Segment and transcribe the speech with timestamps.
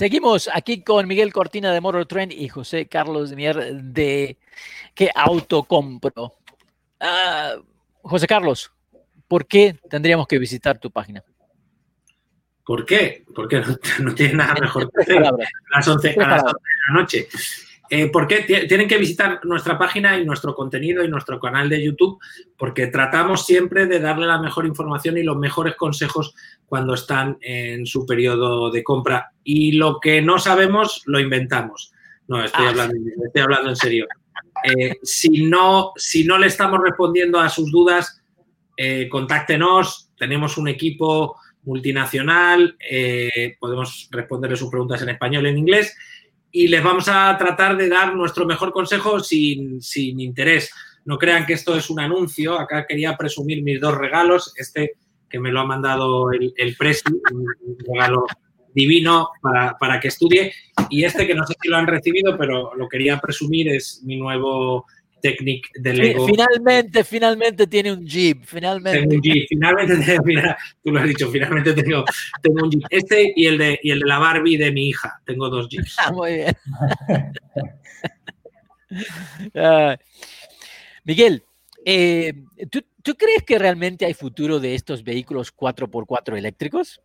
[0.00, 4.38] Seguimos aquí con Miguel Cortina de Motor Trend y José Carlos Mier de
[4.94, 6.38] ¿Qué auto compro?
[6.98, 7.56] Ah,
[8.00, 8.72] José Carlos,
[9.28, 11.22] ¿por qué tendríamos que visitar tu página?
[12.64, 13.26] ¿Por qué?
[13.34, 15.32] Porque no, no tiene nada mejor que hacer a
[15.70, 17.28] las 11, a las 11 de la noche.
[17.92, 18.42] Eh, ¿Por qué?
[18.68, 22.20] Tienen que visitar nuestra página y nuestro contenido y nuestro canal de YouTube
[22.56, 26.32] porque tratamos siempre de darle la mejor información y los mejores consejos
[26.66, 29.32] cuando están en su periodo de compra.
[29.42, 31.92] Y lo que no sabemos, lo inventamos.
[32.28, 32.68] No, estoy, Ah.
[32.68, 32.94] hablando,
[33.26, 34.06] estoy hablando en serio.
[34.62, 38.22] Eh, si, no, si no le estamos respondiendo a sus dudas,
[38.76, 40.12] eh, contáctenos.
[40.16, 42.76] Tenemos un equipo multinacional,
[43.58, 45.94] podemos responderle sus preguntas en español, en inglés,
[46.52, 50.70] y les vamos a tratar de dar nuestro mejor consejo sin, sin interés.
[51.04, 52.58] No crean que esto es un anuncio.
[52.58, 54.52] Acá quería presumir mis dos regalos.
[54.56, 54.94] Este
[55.28, 57.46] que me lo ha mandado el, el Presi, un
[57.86, 58.26] regalo
[58.74, 60.52] divino para, para que estudie.
[60.88, 64.16] Y este que no sé si lo han recibido, pero lo quería presumir, es mi
[64.16, 64.86] nuevo
[65.20, 66.26] Technic de Lego.
[66.26, 69.00] Finalmente, finalmente tiene un Jeep, finalmente.
[69.00, 69.46] Tengo un Jeep.
[69.48, 69.94] Finalmente,
[70.82, 72.04] tú lo has dicho, finalmente tengo,
[72.42, 72.82] tengo un Jeep.
[72.90, 75.20] Este y el, de, y el de la Barbie de mi hija.
[75.24, 75.96] Tengo dos Jeeps.
[76.04, 76.56] Ah, muy bien.
[81.04, 81.44] Miguel,
[81.84, 82.34] eh,
[82.70, 87.00] ¿tú, tú crees que realmente hay futuro de estos vehículos 4x4 eléctricos?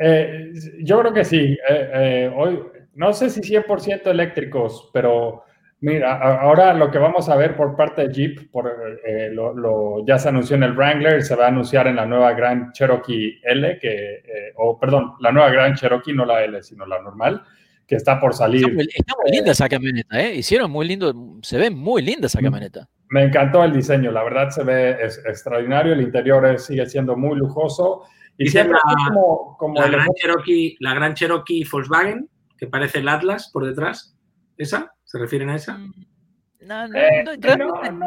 [0.00, 1.56] Eh, yo creo que sí.
[1.68, 2.60] Eh, eh, hoy,
[2.94, 5.44] no sé si 100% eléctricos, pero
[5.84, 8.72] mira, ahora lo que vamos a ver por parte de Jeep, por,
[9.06, 12.06] eh, lo, lo- ya se anunció en el Wrangler, se va a anunciar en la
[12.06, 16.62] nueva Grand Cherokee L, que, eh, o perdón, la nueva Grand Cherokee, no la L,
[16.62, 17.42] sino la normal,
[17.86, 18.62] que está por salir.
[18.62, 20.34] Está muy, está muy linda esa camioneta, ¿eh?
[20.36, 21.12] Hicieron muy lindo,
[21.42, 22.88] se ve muy linda esa camioneta.
[23.10, 27.14] Me encantó el diseño, la verdad se ve es- extraordinario, el interior es- sigue siendo
[27.16, 28.04] muy lujoso.
[28.38, 32.28] Y Dice siempre la- como, como La gran, Cherokee, la gran Cherokee Volkswagen,
[32.58, 34.13] que parece el Atlas por detrás.
[34.56, 34.92] ¿Esa?
[35.04, 35.78] ¿Se refieren a esa?
[35.78, 38.06] No, no, Eh, no, no, realmente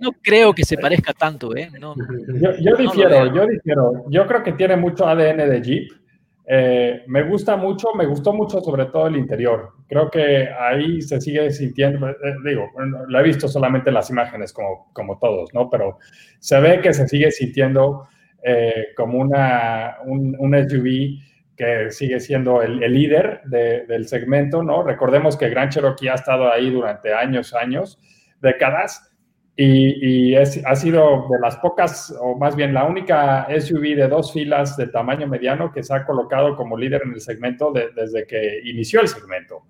[0.00, 0.10] no.
[0.22, 1.68] creo que se parezca tanto, ¿eh?
[1.78, 1.94] No,
[2.40, 4.04] Yo, yo difiero, yo difiero.
[4.08, 5.92] Yo creo que tiene mucho ADN de Jeep.
[6.50, 9.72] Eh, me gusta mucho, me gustó mucho sobre todo el interior.
[9.86, 14.08] Creo que ahí se sigue sintiendo, eh, digo, bueno, lo he visto solamente en las
[14.08, 15.68] imágenes como, como todos, ¿no?
[15.68, 15.98] Pero
[16.38, 18.08] se ve que se sigue sintiendo
[18.42, 21.18] eh, como una, un, un SUV
[21.58, 24.82] que sigue siendo el, el líder de- del segmento, ¿no?
[24.84, 27.98] Recordemos que Gran Cherokee ha estado ahí durante años, años,
[28.40, 29.04] décadas,
[29.56, 34.06] y, y es- ha sido de las pocas, o más bien la única SUV de
[34.06, 37.90] dos filas de tamaño mediano que se ha colocado como líder en el segmento de-
[37.94, 39.64] desde que inició el segmento,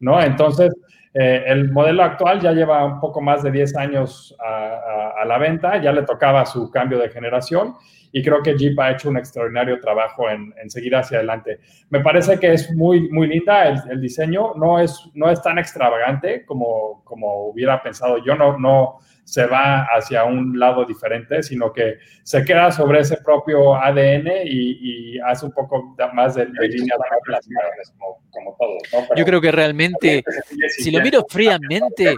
[0.00, 0.22] ¿no?
[0.22, 0.74] Entonces,
[1.14, 5.24] eh, el modelo actual ya lleva un poco más de 10 años a, a- a
[5.24, 7.74] la venta, ya le tocaba su cambio de generación
[8.12, 11.60] y creo que Jeep ha hecho un extraordinario trabajo en, en seguir hacia adelante.
[11.90, 15.58] Me parece que es muy, muy linda el, el diseño, no es, no es tan
[15.58, 21.72] extravagante como, como hubiera pensado yo, no, no se va hacia un lado diferente, sino
[21.72, 26.68] que se queda sobre ese propio ADN y, y hace un poco más de, de
[26.68, 27.64] líneas clásicas,
[27.96, 28.82] como, como todos.
[28.92, 29.16] ¿no?
[29.16, 30.24] Yo creo que realmente,
[30.70, 32.16] si lo miro fríamente,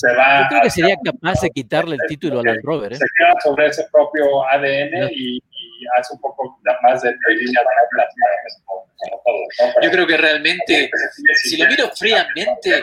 [0.00, 2.96] se va yo creo que sería capaz de quitarle el título a Land Rover, ¿eh?
[2.96, 7.10] se queda sobre ese propio ADN y, y hace un poco más de,
[8.66, 8.84] todos.
[9.58, 9.72] ¿no?
[9.74, 10.90] Pero Yo creo que realmente,
[11.42, 12.82] si lo miro fríamente,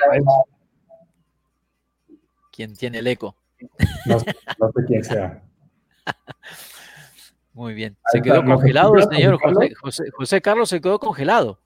[2.51, 3.35] ¿quién tiene el eco?
[4.05, 4.17] No,
[4.59, 5.41] no sé quién sea.
[7.53, 7.97] Muy bien.
[8.11, 11.59] Se quedó ¿nos congelado el señor José, José, José Carlos se quedó congelado.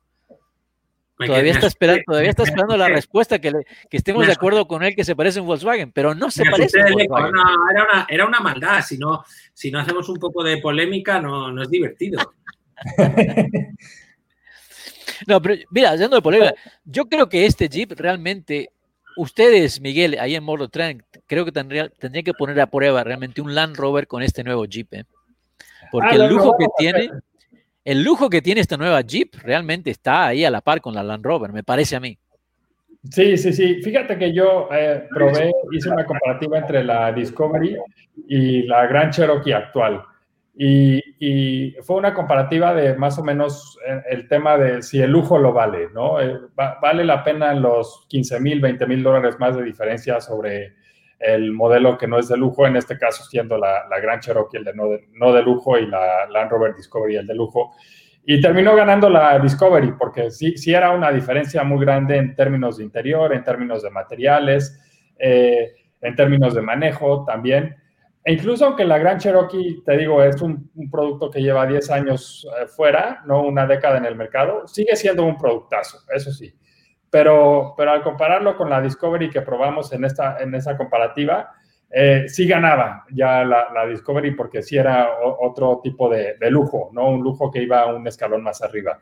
[1.22, 4.34] Me Todavía quedé- está esperando, todavía está esperando la respuesta que, le- que estemos de
[4.34, 6.94] acuerdo con él que se parece a un Volkswagen, pero no se parece a un.
[6.94, 7.32] Volkswagen.
[7.32, 8.82] No, era una, era una maldad.
[8.82, 9.24] Si no,
[9.54, 12.34] si no hacemos un poco de polémica, no, no es divertido.
[15.28, 18.72] No, pero mira, hablando de polémica, yo creo que este Jeep realmente,
[19.18, 23.40] ustedes, Miguel, ahí en Morro Trend, creo que tendría, tendría que poner a prueba realmente
[23.42, 25.06] un Land Rover con este nuevo Jeep, ¿eh?
[25.92, 27.12] Porque Ah, el lujo que tiene.
[27.84, 31.04] El lujo que tiene esta nueva Jeep realmente está ahí a la par con la
[31.04, 32.18] Land Rover, me parece a mí.
[33.10, 33.82] Sí, sí, sí.
[33.82, 37.76] Fíjate que yo eh, probé, hice una comparativa entre la Discovery
[38.28, 40.04] y la Gran Cherokee actual.
[40.54, 45.40] Y, fue una comparativa de más o menos eh, el tema de si el lujo
[45.40, 46.22] lo vale, ¿no?
[46.22, 50.76] Eh, vale la pena los 15 mil, 20 mil dólares más de diferencia sobre
[51.22, 54.58] el modelo que no es de lujo, en este caso siendo la, la Gran Cherokee
[54.58, 57.74] el de no, de no, de lujo y la Land Rover Discovery el de lujo.
[58.26, 62.78] Y terminó ganando la Discovery porque sí, sí era una diferencia muy grande en términos
[62.78, 64.80] de interior, en términos de materiales,
[65.18, 67.76] eh, en términos de manejo también.
[68.24, 72.48] E incluso aunque la Gran Cherokee, te digo, es un, producto que lleva 10 años
[72.60, 76.54] eh, fuera, no una década en el mercado, sigue siendo un productazo, eso sí.
[77.12, 81.52] Pero, pero al compararlo con la Discovery que probamos en, esta, en esa comparativa,
[81.92, 87.10] eh, sí ganaba ya la, Discovery porque sí era otro tipo de, de, lujo, ¿no?
[87.10, 88.98] Un lujo que iba un escalón más arriba.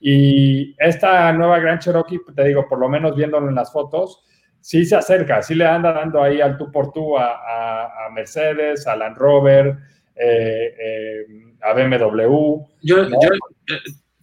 [0.00, 4.24] Y esta nueva Gran Cherokee, te digo, por lo menos viéndolo en las fotos,
[4.60, 8.96] sí se acerca, sí le anda dando ahí al tú por tú a, Mercedes, a
[8.96, 9.76] Land Rover,
[10.16, 11.26] eh, eh,
[11.62, 12.66] a BMW.
[12.82, 13.10] Yo, eh,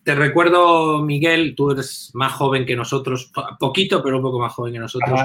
[0.08, 4.72] te recuerdo, Miguel, tú eres más joven que nosotros, poquito, pero un poco más joven
[4.72, 5.20] que nosotros,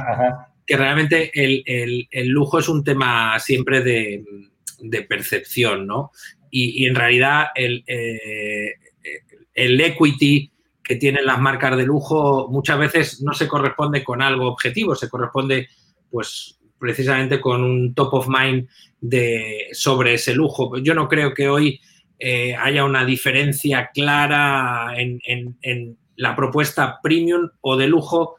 [0.67, 4.25] que realmente el, lujo es un tema siempre de,
[5.09, 6.11] percepción, ¿no?
[6.51, 7.85] Y, en realidad el,
[9.55, 10.51] el equity
[10.83, 15.09] que tienen las marcas de lujo muchas veces no se corresponde con algo objetivo, se
[15.09, 15.69] corresponde
[16.11, 18.69] pues precisamente con un top of mind
[19.01, 20.77] de, sobre ese lujo.
[20.79, 21.81] Yo no creo que hoy
[22.25, 28.37] eh, haya una diferencia clara en, la propuesta premium o de lujo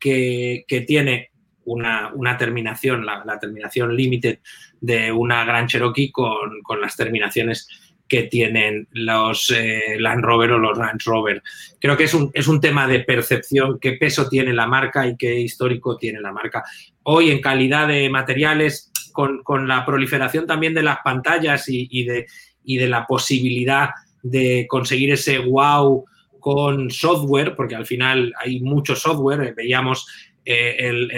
[0.00, 1.30] que, tiene
[1.64, 4.40] una, terminación, la, terminación limited
[4.80, 7.68] de una Gran Cherokee con, con las terminaciones
[8.10, 11.40] que tienen los eh, Land Rover o los Range Rover.
[11.80, 15.16] Creo que es un, es un tema de percepción, qué peso tiene la marca y
[15.16, 16.64] qué histórico tiene la marca.
[17.04, 22.26] Hoy en calidad de materiales, con, la proliferación también de las pantallas y, de,
[22.64, 23.90] de la posibilidad
[24.22, 26.04] de conseguir ese wow
[26.38, 30.06] con software, porque al final hay mucho software, veíamos
[30.44, 31.10] eh, el,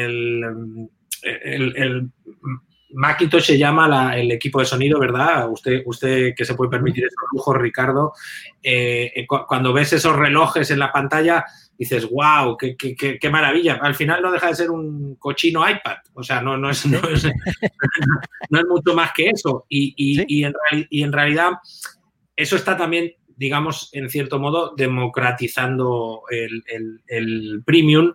[1.76, 2.10] el
[2.94, 5.50] Macintosh se llama el equipo de sonido, ¿verdad?
[5.50, 8.12] Usted, usted que se puede permitir esos lujos, Ricardo.
[8.62, 11.44] Eh, eh, cuando ves esos relojes en la pantalla,
[11.76, 13.78] dices, wow, qué, qué, maravilla.
[13.82, 15.98] Al final no deja de ser un cochino iPad.
[16.14, 17.24] O sea, no, no, es, no, es,
[18.68, 19.66] mucho más que eso.
[19.68, 21.52] Y, y, en, realidad,
[22.36, 26.62] eso está también, digamos, en cierto modo, democratizando el,
[27.06, 28.14] el premium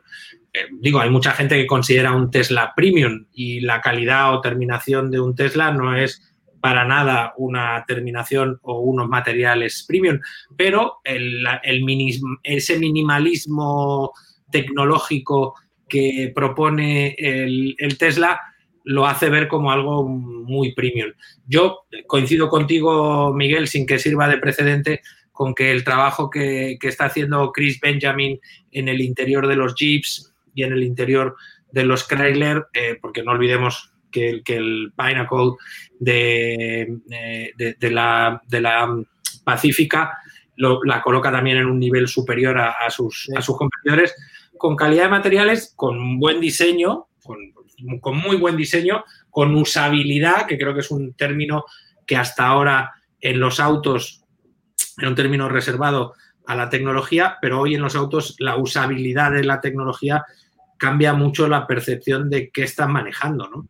[0.57, 5.11] eh, digo, hay mucha gente que considera un Tesla premium y la calidad o terminación
[5.11, 6.21] de un Tesla no es
[6.59, 10.19] para nada una terminación o unos materiales premium,
[10.57, 11.45] pero el,
[12.43, 14.11] ese minimalismo
[14.51, 15.55] tecnológico
[15.87, 18.41] que propone el, Tesla
[18.83, 21.11] lo hace ver como algo muy premium.
[21.45, 25.01] Yo coincido contigo, Miguel, sin que sirva de precedente,
[25.31, 28.39] con que el trabajo que, que está haciendo Chris Benjamin
[28.71, 31.35] en el interior de los Jeeps, y en el interior
[31.71, 35.51] de los Chrysler, eh, porque no olvidemos que, el, que el Pinnacle
[35.99, 39.03] de, eh, de, la, de la
[39.43, 40.17] Pacífica
[40.57, 44.15] la coloca también en un nivel superior a, sus, a sus competidores,
[44.57, 47.37] con calidad de materiales, con buen diseño, con,
[48.01, 51.65] con muy buen diseño, con usabilidad, que creo que es un término
[52.07, 54.23] que hasta ahora en los autos
[54.97, 56.15] era un término reservado
[56.47, 60.25] a la tecnología, pero hoy en los autos la usabilidad de la tecnología
[60.77, 63.67] cambia mucho la percepción de qué estás manejando, ¿no?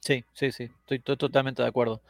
[0.00, 2.00] Sí, sí, sí, estoy totalmente de acuerdo.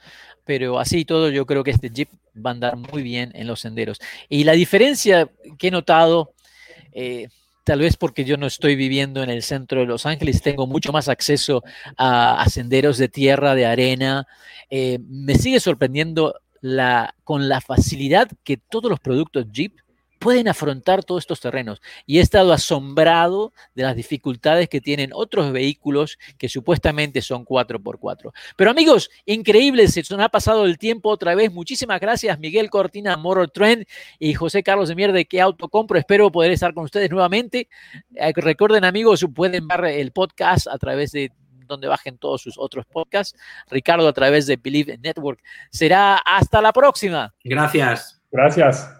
[0.45, 3.61] Pero así todo, yo creo que este Jeep va a andar muy bien en los
[3.61, 3.99] senderos.
[4.29, 6.33] Y la diferencia que he notado,
[6.93, 7.29] eh,
[7.64, 10.93] tal vez porque yo no estoy viviendo en el centro de Los Ángeles, tengo mucho
[10.93, 11.64] más acceso
[11.97, 14.26] a, senderos de tierra, de arena,
[14.71, 16.40] eh, me sigue sorprendiendo
[17.25, 19.75] con la facilidad que todos los productos Jeep
[20.21, 21.81] pueden afrontar todos estos terrenos.
[22.07, 28.33] Y he estado asombrado de las dificultades que tienen otros vehículos que supuestamente son 4x4.
[28.55, 31.50] Pero amigos, increíble, se nos ha pasado el tiempo otra vez.
[31.50, 33.87] Muchísimas gracias, Miguel Cortina, Motor Trend
[34.19, 35.99] y José Carlos de Mierda de qué auto compro.
[35.99, 37.69] Espero poder estar con ustedes nuevamente.
[38.15, 41.33] Eh, recuerden, amigos, pueden ver el podcast a través de
[41.67, 43.39] donde bajen todos sus otros podcasts.
[43.71, 45.41] Ricardo a través de Believe Network.
[45.71, 47.35] Será hasta la próxima.
[47.43, 48.21] Gracias.
[48.31, 49.00] Gracias.